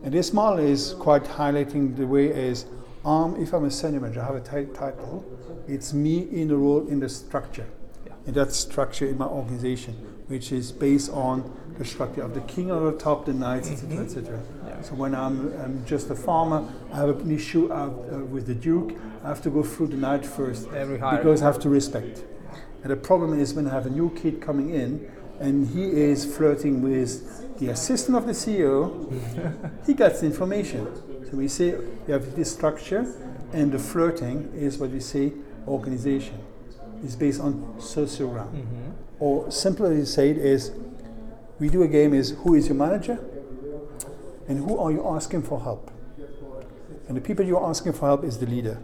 And 0.03 0.13
this 0.13 0.35
model 0.35 0.59
is 0.59 0.95
quite 0.99 1.25
highlighting 1.25 1.97
the 1.97 2.07
way 2.07 2.27
is, 2.27 2.67
um, 3.07 3.41
if 3.41 3.55
I'm 3.55 3.65
a 3.65 3.71
senior 3.71 4.01
manager, 4.01 4.21
I 4.21 4.27
have 4.27 4.35
a 4.35 4.41
title, 4.41 5.25
it's 5.67 5.95
me 5.95 6.29
in 6.31 6.49
the 6.49 6.57
role 6.57 6.87
in 6.87 7.01
the 7.01 7.09
structure. 7.09 7.67
Yeah. 8.07 8.13
And 8.27 8.35
that 8.35 8.53
structure 8.53 9.07
in 9.07 9.17
my 9.17 9.25
organization, 9.25 9.95
which 10.27 10.53
is 10.53 10.71
based 10.71 11.11
on 11.11 11.51
the 11.79 11.87
structure 11.87 12.21
of 12.21 12.35
the 12.35 12.43
king 12.43 12.71
on 12.71 12.85
the 12.85 12.93
top, 12.93 13.25
the 13.25 13.33
knights, 13.33 13.71
etc., 13.71 14.05
etc. 14.05 14.43
So 14.83 14.95
when 14.95 15.15
I'm, 15.15 15.53
I'm 15.61 15.85
just 15.87 16.11
a 16.11 16.15
farmer, 16.15 16.69
I 16.93 16.97
have 16.99 17.21
an 17.21 17.31
issue 17.31 17.73
uh, 17.73 17.87
uh, 17.87 18.19
with 18.25 18.47
the 18.47 18.55
duke, 18.55 18.97
I 19.23 19.29
have 19.29 19.43
to 19.43 19.51
go 19.51 19.63
through 19.63 19.89
the 19.89 19.97
knight 19.97 20.27
first 20.27 20.69
Every 20.73 20.97
because 20.99 21.43
I 21.43 21.47
have 21.47 21.59
to 21.61 21.69
respect. 21.69 22.25
And 22.83 22.91
the 22.91 22.97
problem 22.97 23.39
is 23.39 23.55
when 23.55 23.67
I 23.67 23.71
have 23.71 23.87
a 23.87 23.91
new 23.91 24.11
kid 24.11 24.43
coming 24.43 24.71
in 24.71 25.11
and 25.41 25.67
he 25.69 25.85
is 25.85 26.25
flirting 26.25 26.83
with 26.83 27.59
the 27.59 27.69
assistant 27.69 28.17
of 28.17 28.27
the 28.27 28.33
CEO, 28.33 29.11
he 29.87 29.95
gets 29.95 30.21
the 30.21 30.27
information. 30.27 30.87
So 31.31 31.37
we 31.37 31.49
say 31.49 31.67
you 31.67 32.13
have 32.13 32.37
this 32.37 32.53
structure, 32.53 33.07
and 33.53 33.73
the 33.73 33.79
flirting 33.79 34.53
is 34.55 34.79
what 34.79 34.91
we 34.91 35.01
say 35.01 35.33
organization. 35.67 36.39
It's 37.03 37.17
based 37.17 37.41
on 37.41 37.75
sociogram. 37.79 38.51
Mm-hmm. 38.53 38.91
Or 39.21 39.51
simply 39.51 40.05
said 40.05 40.37
is 40.37 40.73
we 41.59 41.69
do 41.69 41.83
a 41.83 41.89
game 41.89 42.13
is 42.15 42.31
who 42.43 42.55
is 42.55 42.67
your 42.67 42.77
manager 42.77 43.19
and 44.49 44.59
who 44.59 44.79
are 44.79 44.91
you 44.91 45.07
asking 45.09 45.43
for 45.43 45.61
help? 45.61 45.91
And 47.09 47.17
the 47.17 47.21
people 47.21 47.45
you're 47.45 47.65
asking 47.65 47.93
for 47.93 48.07
help 48.07 48.25
is 48.25 48.39
the 48.39 48.47
leader. 48.47 48.79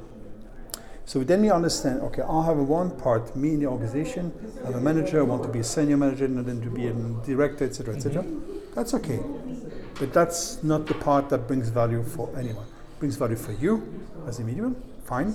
So 1.07 1.25
then 1.25 1.43
we 1.43 1.50
understand, 1.50 2.02
okay, 2.02 2.23
I 2.23 2.45
have 2.45 2.59
one 2.59 2.93
part, 2.93 3.35
me 3.35 3.55
in 3.55 3.61
the 3.61 3.67
organization, 3.67 4.33
I'm 4.64 4.75
a 4.75 4.81
manager, 4.81 5.19
I 5.21 5.23
want 5.23 5.43
to 5.43 5.49
be 5.49 5.59
a 5.59 5.64
senior 5.64 5.97
manager, 5.97 6.26
and 6.26 6.47
then 6.47 6.61
to 6.61 6.71
be 6.71 6.87
a 6.87 6.93
director, 6.93 7.64
etc., 7.64 7.97
etc. 7.97 8.25
That's 8.75 8.95
okay. 8.95 9.19
But 9.99 10.12
that's 10.12 10.62
not 10.62 10.87
the 10.87 10.95
part 10.95 11.29
that 11.31 11.49
brings 11.49 11.69
value 11.69 12.05
for 12.05 12.31
anyone. 12.38 12.67
brings 13.00 13.17
value 13.17 13.35
for 13.35 13.52
you 13.52 14.07
as 14.29 14.38
a 14.38 14.45
medium, 14.45 14.76
fine. 15.05 15.35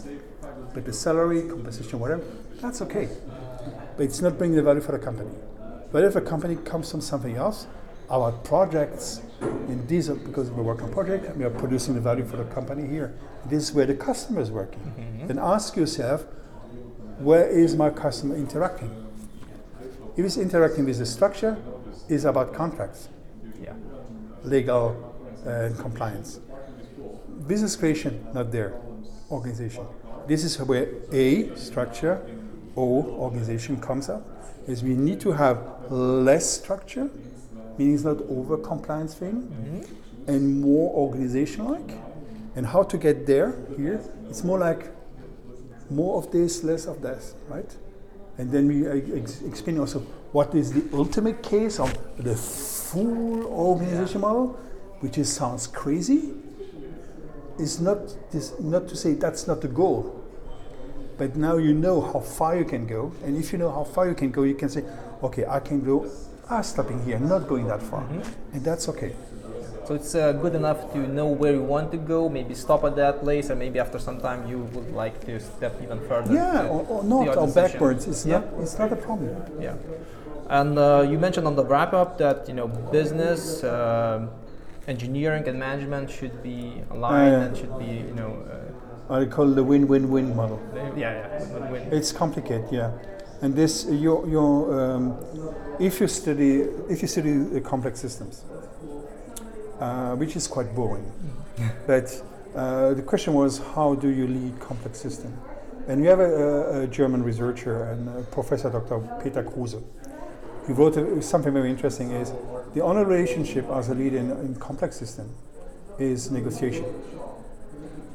But 0.73 0.85
the 0.85 0.93
salary, 0.93 1.41
compensation, 1.41 1.99
whatever, 1.99 2.23
that's 2.61 2.81
okay. 2.83 3.09
But 3.97 4.03
it's 4.03 4.21
not 4.21 4.37
bringing 4.37 4.55
the 4.55 4.63
value 4.63 4.81
for 4.81 4.93
the 4.93 4.99
company. 4.99 5.31
But 5.91 6.03
if 6.03 6.15
a 6.15 6.21
company 6.21 6.55
comes 6.55 6.89
from 6.89 7.01
something 7.01 7.35
else, 7.35 7.67
our 8.09 8.31
projects, 8.31 9.21
and 9.41 9.87
these 9.87 10.09
are 10.09 10.15
because 10.15 10.49
we 10.51 10.61
work 10.61 10.81
on 10.81 10.91
project, 10.91 11.25
and 11.25 11.37
we 11.37 11.43
are 11.45 11.49
producing 11.49 11.95
the 11.95 12.01
value 12.01 12.25
for 12.25 12.37
the 12.37 12.45
company 12.45 12.87
here. 12.87 13.13
This 13.45 13.63
is 13.69 13.73
where 13.73 13.85
the 13.85 13.95
customer 13.95 14.41
is 14.41 14.51
working. 14.51 15.23
Then 15.27 15.39
ask 15.39 15.75
yourself, 15.75 16.25
where 17.19 17.47
is 17.47 17.75
my 17.75 17.89
customer 17.89 18.35
interacting? 18.35 18.91
If 20.17 20.23
he's 20.23 20.37
interacting 20.37 20.85
with 20.85 20.97
the 20.99 21.05
structure, 21.05 21.57
it's 22.07 22.23
about 22.23 22.53
contracts, 22.53 23.09
Yeah. 23.61 23.73
legal 24.43 24.95
uh, 25.45 25.49
and 25.49 25.77
compliance. 25.77 26.39
Business 27.47 27.75
creation, 27.75 28.25
not 28.33 28.51
there. 28.51 28.73
Organization. 29.31 29.85
This 30.27 30.43
is 30.43 30.59
where 30.59 30.87
A, 31.11 31.55
structure, 31.55 32.21
O, 32.77 33.03
organization 33.03 33.79
comes 33.79 34.09
up. 34.09 34.23
Is 34.67 34.83
we 34.83 34.95
need 34.95 35.19
to 35.21 35.31
have 35.31 35.57
less 35.91 36.49
structure, 36.49 37.09
meaning 37.77 37.95
it's 37.95 38.03
not 38.03 38.21
over 38.29 38.57
compliance 38.57 39.13
thing, 39.15 39.43
mm-hmm. 39.43 40.29
and 40.29 40.61
more 40.61 40.93
organization 40.93 41.65
like. 41.65 41.97
And 42.55 42.65
how 42.65 42.83
to 42.83 42.97
get 42.97 43.27
there 43.27 43.53
here? 43.75 43.99
It's 44.29 44.43
more 44.43 44.57
like 44.57 44.89
more 45.89 46.17
of 46.17 46.31
this, 46.31 46.63
less 46.63 46.85
of 46.85 47.01
this, 47.01 47.35
right? 47.49 47.75
And 48.37 48.51
then 48.51 48.67
we 48.67 48.87
ex- 48.87 49.41
explain 49.41 49.77
also 49.79 49.99
what 50.31 50.55
is 50.55 50.71
the 50.71 50.83
ultimate 50.97 51.43
case 51.43 51.79
of 51.79 51.93
the 52.17 52.35
full 52.35 53.45
organization 53.45 54.21
model, 54.21 54.47
which 54.99 55.17
is 55.17 55.31
sounds 55.31 55.67
crazy. 55.67 56.33
Is 57.57 57.79
not 57.79 57.97
this 58.31 58.53
not 58.59 58.89
to 58.89 58.97
say 58.97 59.13
that's 59.13 59.47
not 59.47 59.61
the 59.61 59.69
goal, 59.69 60.21
but 61.17 61.37
now 61.37 61.55
you 61.55 61.73
know 61.73 62.01
how 62.01 62.19
far 62.19 62.57
you 62.57 62.65
can 62.65 62.85
go, 62.85 63.13
and 63.23 63.37
if 63.37 63.53
you 63.53 63.57
know 63.57 63.71
how 63.71 63.85
far 63.85 64.09
you 64.09 64.15
can 64.15 64.29
go, 64.29 64.43
you 64.43 64.55
can 64.55 64.67
say, 64.67 64.83
okay, 65.23 65.45
I 65.45 65.61
can 65.61 65.81
go. 65.81 66.11
Ah, 66.49 66.61
stopping 66.61 67.01
here, 67.03 67.17
not 67.19 67.47
going 67.47 67.67
that 67.67 67.81
far, 67.81 68.03
and 68.53 68.63
that's 68.63 68.87
okay. 68.89 69.13
So 69.87 69.93
it's 69.93 70.15
uh, 70.15 70.31
good 70.33 70.55
enough 70.55 70.91
to 70.93 70.99
know 70.99 71.27
where 71.27 71.53
you 71.53 71.61
want 71.61 71.91
to 71.91 71.97
go, 71.97 72.27
maybe 72.29 72.53
stop 72.55 72.83
at 72.83 72.95
that 72.95 73.19
place, 73.21 73.49
and 73.49 73.59
maybe 73.59 73.79
after 73.79 73.99
some 73.99 74.19
time 74.19 74.47
you 74.47 74.59
would 74.73 74.91
like 74.93 75.23
to 75.25 75.39
step 75.39 75.73
even 75.81 75.99
further. 76.07 76.33
Yeah, 76.33 76.63
to 76.63 76.67
or, 76.67 76.85
or 76.89 77.03
not, 77.03 77.37
or 77.37 77.47
backwards. 77.47 78.07
It's 78.07 78.25
Yeah. 78.25 78.39
not. 78.39 78.45
It's 78.61 78.77
not 78.77 78.91
a 78.91 78.95
problem. 78.95 79.35
Yeah, 79.59 79.75
and 80.49 80.77
uh, 80.77 81.05
you 81.09 81.17
mentioned 81.19 81.47
on 81.47 81.55
the 81.55 81.65
wrap 81.65 81.93
up 81.93 82.17
that 82.19 82.47
you 82.47 82.53
know 82.55 82.67
business, 82.67 83.63
um 83.63 84.29
engineering, 84.87 85.47
and 85.47 85.57
management 85.59 86.09
should 86.11 86.43
be 86.43 86.83
aligned 86.91 87.35
Uh, 87.35 87.45
and 87.45 87.57
should 87.57 87.75
be 87.79 87.91
you 88.09 88.13
know. 88.15 88.31
Uh, 89.09 89.13
I 89.17 89.25
call 89.25 89.51
it 89.51 89.55
the 89.55 89.63
win-win-win 89.63 90.35
model. 90.35 90.59
yeah, 90.73 91.11
yeah, 91.13 91.53
win-win. 91.53 91.81
It's 91.91 92.11
complicated, 92.11 92.65
yeah. 92.71 92.91
And 93.45 93.53
this, 93.53 93.85
your, 93.91 94.27
your, 94.27 94.81
um, 94.81 95.19
if 95.79 95.99
you 96.01 96.07
study, 96.07 96.61
if 96.89 97.03
you 97.03 97.07
study 97.07 97.37
the 97.37 97.61
complex 97.61 97.99
systems, 97.99 98.43
uh, 99.79 100.15
which 100.15 100.35
is 100.35 100.47
quite 100.47 100.73
boring, 100.73 101.05
but 101.85 102.23
uh, 102.55 102.95
the 102.95 103.03
question 103.03 103.35
was, 103.35 103.59
how 103.75 103.93
do 103.93 104.09
you 104.09 104.25
lead 104.25 104.59
complex 104.59 104.99
system? 104.99 105.31
And 105.87 106.01
we 106.01 106.07
have 106.07 106.21
a, 106.21 106.23
a, 106.23 106.81
a 106.81 106.87
German 106.87 107.21
researcher 107.21 107.83
and 107.83 108.31
Professor 108.31 108.71
Dr. 108.71 108.97
Peter 109.23 109.43
Kruse. 109.43 109.75
He 110.65 110.73
wrote 110.73 110.97
a, 110.97 111.21
something 111.21 111.53
very 111.53 111.69
interesting: 111.69 112.09
is 112.13 112.33
the 112.73 112.81
only 112.81 113.03
relationship 113.03 113.69
as 113.69 113.89
a 113.89 113.93
leader 113.93 114.17
in, 114.17 114.31
in 114.31 114.55
complex 114.55 114.95
system 114.95 115.29
is 115.99 116.31
negotiation 116.31 116.85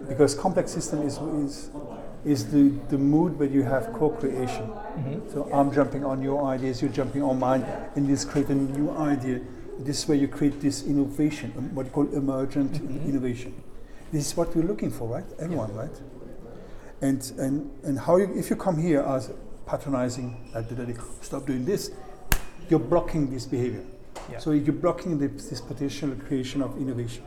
because 0.08 0.34
complex 0.34 0.72
system 0.72 1.02
is, 1.02 1.18
is, 1.18 1.70
is 2.25 2.50
the, 2.50 2.69
the 2.89 2.99
mood 2.99 3.39
where 3.39 3.49
you 3.49 3.62
have 3.62 3.93
co-creation. 3.93 4.71
So 5.33 5.49
I'm 5.53 5.73
jumping 5.73 6.05
on 6.05 6.23
your 6.23 6.45
ideas, 6.45 6.83
you're 6.83 6.93
jumping 6.93 7.23
on 7.23 7.39
mine, 7.39 7.65
and 7.97 8.07
this 8.07 8.25
create 8.25 8.49
a 8.49 8.55
new 8.55 8.91
idea. 8.91 9.41
This 9.79 10.03
is 10.03 10.09
where 10.09 10.19
you 10.19 10.29
create 10.29 10.61
this 10.61 10.85
innovation, 10.85 11.53
um, 11.57 11.75
what 11.75 11.87
you 11.87 11.93
call 11.93 12.07
emergent 12.12 12.77
innovation. 13.07 13.55
This 14.12 14.27
is 14.27 14.37
what 14.37 14.55
we're 14.55 14.67
looking 14.67 14.91
for, 14.91 15.09
right? 15.09 15.25
Everyone, 15.39 15.75
right? 15.75 16.00
And 17.00 17.33
and 17.39 17.71
and 17.85 17.99
how 17.99 18.19
you, 18.19 18.31
if 18.37 18.50
you 18.50 18.57
come 18.57 18.77
here 18.77 19.00
as 19.00 19.33
patronizing, 19.67 20.50
stop 21.23 21.47
doing 21.47 21.65
this, 21.65 21.93
you're 22.69 22.79
blocking 22.79 23.31
this 23.31 23.47
behavior. 23.47 23.85
Yeah. 24.31 24.39
So 24.39 24.50
you're 24.50 24.75
blocking 24.75 25.19
the, 25.19 25.29
this 25.29 25.62
potential 25.62 26.11
creation 26.27 26.61
of 26.61 26.77
innovation. 26.77 27.25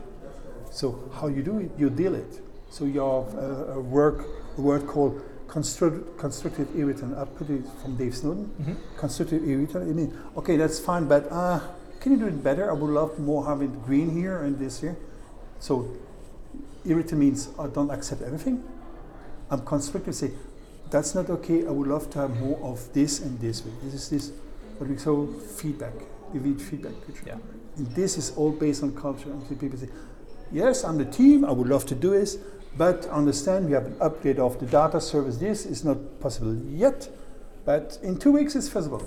So 0.70 1.10
how 1.12 1.26
you 1.26 1.42
do 1.42 1.58
it? 1.58 1.70
You 1.76 1.90
deal 1.90 2.14
it. 2.14 2.40
So 2.70 2.84
you 2.84 3.00
have 3.00 3.34
a, 3.34 3.72
a 3.74 3.80
work, 3.80 4.26
a 4.58 4.60
word 4.60 4.86
called 4.86 5.22
construct, 5.48 6.18
constructive 6.18 6.68
irritant. 6.76 7.16
I 7.16 7.24
put 7.24 7.48
it 7.50 7.62
from 7.82 7.96
Dave 7.96 8.16
Snowden. 8.16 8.76
Constructive 8.96 9.46
irritant. 9.48 9.88
I 9.88 9.92
mean, 9.92 10.18
okay, 10.36 10.56
that's 10.56 10.80
fine, 10.80 11.06
but 11.06 11.30
uh, 11.30 11.60
can 12.00 12.12
you 12.12 12.18
do 12.18 12.26
it 12.26 12.42
better? 12.42 12.68
I 12.70 12.74
would 12.74 12.90
love 12.90 13.18
more 13.18 13.46
having 13.46 13.78
green 13.80 14.10
here 14.10 14.42
and 14.42 14.58
this 14.58 14.80
here. 14.80 14.96
So 15.60 15.88
irritant 16.84 17.20
means 17.20 17.48
I 17.58 17.68
don't 17.68 17.90
accept 17.90 18.22
everything. 18.22 18.62
I'm 19.50 19.64
constructive. 19.64 20.14
Say 20.14 20.32
that's 20.90 21.14
not 21.14 21.30
okay. 21.30 21.66
I 21.66 21.70
would 21.70 21.88
love 21.88 22.10
to 22.10 22.18
have 22.18 22.38
more 22.40 22.58
of 22.62 22.92
this 22.92 23.20
and 23.20 23.38
this. 23.40 23.64
way. 23.64 23.72
This 23.82 23.94
is 23.94 24.08
this. 24.10 24.32
What 24.78 24.90
we 24.90 24.96
call 24.96 25.26
feedback. 25.26 25.92
You 26.32 26.40
need 26.40 26.60
feedback. 26.60 26.92
culture. 27.06 27.22
Yeah. 27.26 27.38
And 27.76 27.86
this 27.94 28.18
is 28.18 28.32
all 28.36 28.50
based 28.52 28.82
on 28.82 28.94
culture. 28.94 29.30
People 29.60 29.78
say, 29.78 29.88
yes, 30.54 30.84
I'm 30.84 30.96
the 30.96 31.04
team, 31.04 31.44
I 31.44 31.50
would 31.50 31.68
love 31.68 31.84
to 31.86 31.94
do 31.94 32.10
this, 32.10 32.38
but 32.78 33.06
understand 33.06 33.66
we 33.66 33.72
have 33.72 33.86
an 33.86 33.94
update 33.94 34.38
of 34.38 34.58
the 34.60 34.66
data 34.66 35.00
service. 35.00 35.36
This 35.36 35.66
is 35.66 35.84
not 35.84 35.98
possible 36.20 36.56
yet, 36.70 37.08
but 37.64 37.98
in 38.02 38.16
two 38.18 38.32
weeks 38.32 38.54
it's 38.54 38.68
feasible. 38.68 39.02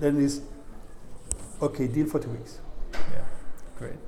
Then 0.00 0.22
it's, 0.22 0.40
okay, 1.62 1.86
deal 1.86 2.06
for 2.06 2.18
two 2.18 2.30
weeks. 2.30 2.58
Yeah, 2.92 3.24
great. 3.78 3.98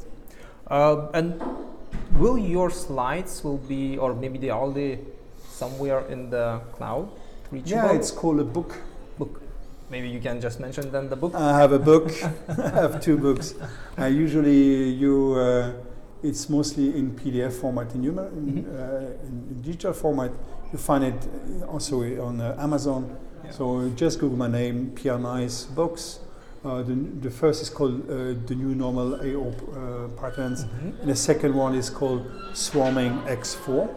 Uh, 0.66 1.08
and 1.14 1.40
will 2.18 2.36
your 2.36 2.70
slides 2.70 3.44
will 3.44 3.58
be, 3.58 3.96
or 3.96 4.12
maybe 4.14 4.38
they 4.38 4.50
all 4.50 4.72
the 4.72 4.98
somewhere 5.48 6.00
in 6.08 6.30
the 6.30 6.60
cloud 6.72 7.08
reachable? 7.50 7.70
Yeah, 7.70 7.92
it's 7.92 8.10
called 8.10 8.40
a 8.40 8.44
book. 8.44 8.76
book. 9.18 9.40
Maybe 9.90 10.08
you 10.08 10.18
can 10.18 10.40
just 10.40 10.58
mention 10.58 10.90
then 10.90 11.08
the 11.08 11.16
book. 11.16 11.34
I 11.34 11.56
have 11.58 11.72
a 11.72 11.78
book. 11.78 12.10
I 12.48 12.70
have 12.70 13.00
two 13.00 13.16
books. 13.16 13.54
I 13.96 14.08
usually 14.08 14.88
you. 14.88 15.34
Uh, 15.34 15.72
it's 16.24 16.48
mostly 16.48 16.96
in 16.98 17.12
PDF 17.14 17.52
format. 17.52 17.94
In, 17.94 18.02
human, 18.02 18.26
in, 18.48 18.66
uh, 18.66 19.12
in, 19.26 19.62
digital 19.62 19.92
format, 19.92 20.30
you 20.72 20.78
find 20.78 21.04
it 21.04 21.28
also 21.68 22.02
on 22.26 22.40
uh, 22.40 22.56
Amazon. 22.58 23.14
Yeah. 23.44 23.50
So 23.50 23.90
just 23.90 24.18
Google 24.18 24.38
my 24.38 24.48
name, 24.48 24.92
Pierre 24.94 25.18
Neis 25.18 25.64
Books. 25.64 26.20
Uh, 26.64 26.82
the, 26.82 26.94
the 26.94 27.30
first 27.30 27.60
is 27.60 27.68
called 27.68 28.08
uh, 28.10 28.14
The 28.46 28.54
New 28.54 28.74
Normal 28.74 29.16
AO 29.16 29.48
uh, 29.50 30.08
Patterns, 30.20 30.64
Mhm. 30.64 31.00
and 31.02 31.10
the 31.10 31.16
second 31.16 31.54
one 31.54 31.74
is 31.74 31.90
called 31.90 32.24
Swarming 32.54 33.12
X4. 33.26 33.88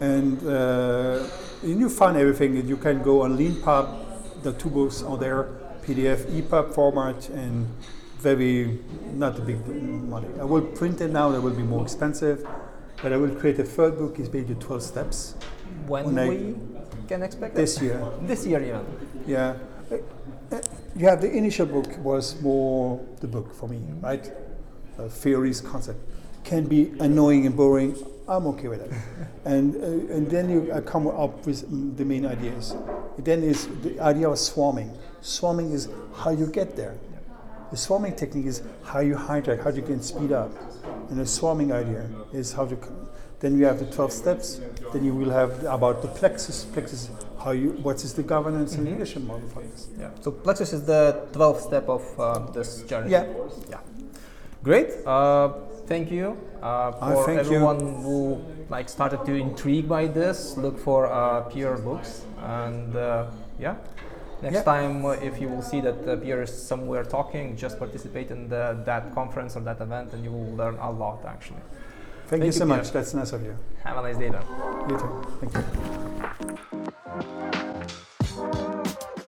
And 0.00 0.42
uh, 0.46 1.28
and 1.62 1.80
you 1.80 1.88
find 1.88 2.16
everything. 2.16 2.66
You 2.66 2.76
can 2.76 3.02
go 3.02 3.22
on 3.22 3.36
LeanPub. 3.38 4.42
The 4.42 4.52
two 4.52 4.68
books 4.70 5.02
are 5.02 5.16
there, 5.16 5.48
PDF, 5.86 6.24
EPUB 6.30 6.74
format, 6.74 7.28
and 7.30 7.66
very 8.24 8.78
not 9.12 9.38
a 9.38 9.42
big 9.42 9.58
money. 10.14 10.28
I 10.40 10.44
will 10.44 10.62
print 10.80 11.00
it 11.00 11.10
now. 11.12 11.30
That 11.30 11.40
will 11.42 11.58
be 11.62 11.62
more 11.74 11.82
expensive, 11.82 12.38
but 13.02 13.12
I 13.12 13.16
will 13.16 13.34
create 13.40 13.58
a 13.60 13.64
third 13.76 13.98
book. 13.98 14.18
Is 14.18 14.28
basically 14.28 14.56
12 14.56 14.82
steps 14.82 15.34
When 15.86 16.04
when 16.06 16.18
I- 16.18 16.28
we 16.28 16.38
can 17.08 17.22
expect 17.22 17.54
this 17.54 17.80
year. 17.82 18.00
This 18.26 18.46
year 18.46 18.60
even. 18.62 18.84
Yeah. 19.26 19.54
Uh, 19.92 19.96
uh, 20.56 20.60
Yeah, 20.96 21.16
the 21.24 21.30
initial 21.40 21.66
book 21.66 21.90
was 22.04 22.40
more 22.40 23.00
the 23.20 23.26
book 23.26 23.48
for 23.58 23.68
me, 23.68 23.80
right? 24.00 24.24
Uh, 24.98 25.08
theories, 25.22 25.60
concept. 25.60 25.98
Can 26.44 26.64
be 26.68 26.80
annoying 27.00 27.46
and 27.46 27.56
boring. 27.56 27.92
I'm 28.28 28.46
okay 28.52 28.68
with 28.68 28.80
that. 28.84 28.92
and 29.54 29.74
uh, 29.76 30.14
and 30.16 30.24
then 30.30 30.48
you 30.54 30.60
uh, 30.72 30.80
come 30.92 31.04
up 31.24 31.46
with 31.46 31.60
the 31.98 32.04
main 32.04 32.24
ideas. 32.24 32.74
Then 33.18 33.42
is 33.42 33.66
the 33.82 33.92
idea 34.10 34.28
of 34.30 34.38
swarming. 34.38 34.90
Swarming 35.20 35.72
is 35.76 35.88
how 36.22 36.30
you 36.40 36.46
get 36.60 36.76
there. 36.76 36.94
The 37.74 37.80
swarming 37.80 38.14
technique 38.14 38.46
is 38.46 38.62
how 38.84 39.00
you 39.00 39.16
hijack, 39.16 39.64
how 39.64 39.70
you 39.70 39.82
can 39.82 40.00
speed 40.00 40.30
up. 40.30 40.52
And 41.10 41.18
the 41.18 41.26
swarming 41.26 41.72
idea 41.72 42.08
is 42.32 42.52
how 42.52 42.66
to. 42.66 42.78
Then 43.40 43.58
you 43.58 43.64
have 43.64 43.80
the 43.80 43.86
12 43.86 44.12
steps. 44.12 44.60
Then 44.92 45.04
you 45.04 45.12
will 45.12 45.30
have 45.30 45.64
about 45.64 46.00
the 46.00 46.06
plexus. 46.06 46.66
Plexus, 46.66 47.10
how 47.42 47.50
you, 47.50 47.70
what 47.82 48.04
is 48.04 48.14
the 48.14 48.22
governance 48.22 48.76
and 48.76 48.84
leadership 48.88 49.24
model 49.24 49.48
for 49.48 49.62
this? 49.62 49.88
Yeah. 49.98 50.10
So 50.20 50.30
Plexus 50.30 50.72
is 50.72 50.84
the 50.84 51.26
12th 51.32 51.62
step 51.62 51.88
of 51.88 52.20
uh, 52.20 52.38
this 52.52 52.82
journey. 52.82 53.10
Yeah. 53.10 53.26
Yeah. 53.68 53.80
Great. 54.62 54.90
Uh, 55.04 55.54
thank 55.88 56.12
you 56.12 56.38
uh, 56.62 56.92
I 57.00 57.12
for 57.12 57.26
thank 57.26 57.38
you. 57.38 57.44
everyone 57.44 57.80
who 58.04 58.40
like 58.68 58.88
started 58.88 59.26
to 59.26 59.34
intrigue 59.34 59.88
by 59.88 60.06
this. 60.06 60.56
Look 60.56 60.78
for 60.78 61.12
uh, 61.12 61.40
Pierre 61.50 61.78
books, 61.78 62.22
and 62.38 62.94
uh, 62.94 63.26
yeah. 63.58 63.74
Next 64.44 64.64
time, 64.64 65.06
uh, 65.06 65.10
if 65.12 65.40
you 65.40 65.48
will 65.48 65.62
see 65.62 65.80
that 65.80 66.04
the 66.04 66.18
peer 66.18 66.42
is 66.42 66.52
somewhere 66.52 67.02
talking, 67.02 67.56
just 67.56 67.78
participate 67.78 68.30
in 68.30 68.48
the, 68.48 68.78
that 68.84 69.14
conference 69.14 69.56
or 69.56 69.60
that 69.60 69.80
event, 69.80 70.12
and 70.12 70.22
you 70.22 70.30
will 70.30 70.54
learn 70.54 70.76
a 70.76 70.90
lot 70.90 71.24
actually. 71.24 71.62
Thank, 72.26 72.28
Thank 72.28 72.40
you, 72.42 72.46
you 72.46 72.52
so 72.52 72.66
much. 72.66 72.90
That's 72.92 73.14
nice 73.14 73.32
of 73.32 73.42
you. 73.42 73.56
Have 73.84 73.96
a 73.96 74.02
nice 74.02 74.18
day, 74.18 74.28
then. 74.28 74.42
You 74.88 74.98
too. 74.98 75.24
Thank 75.40 75.54
you. 78.58 78.63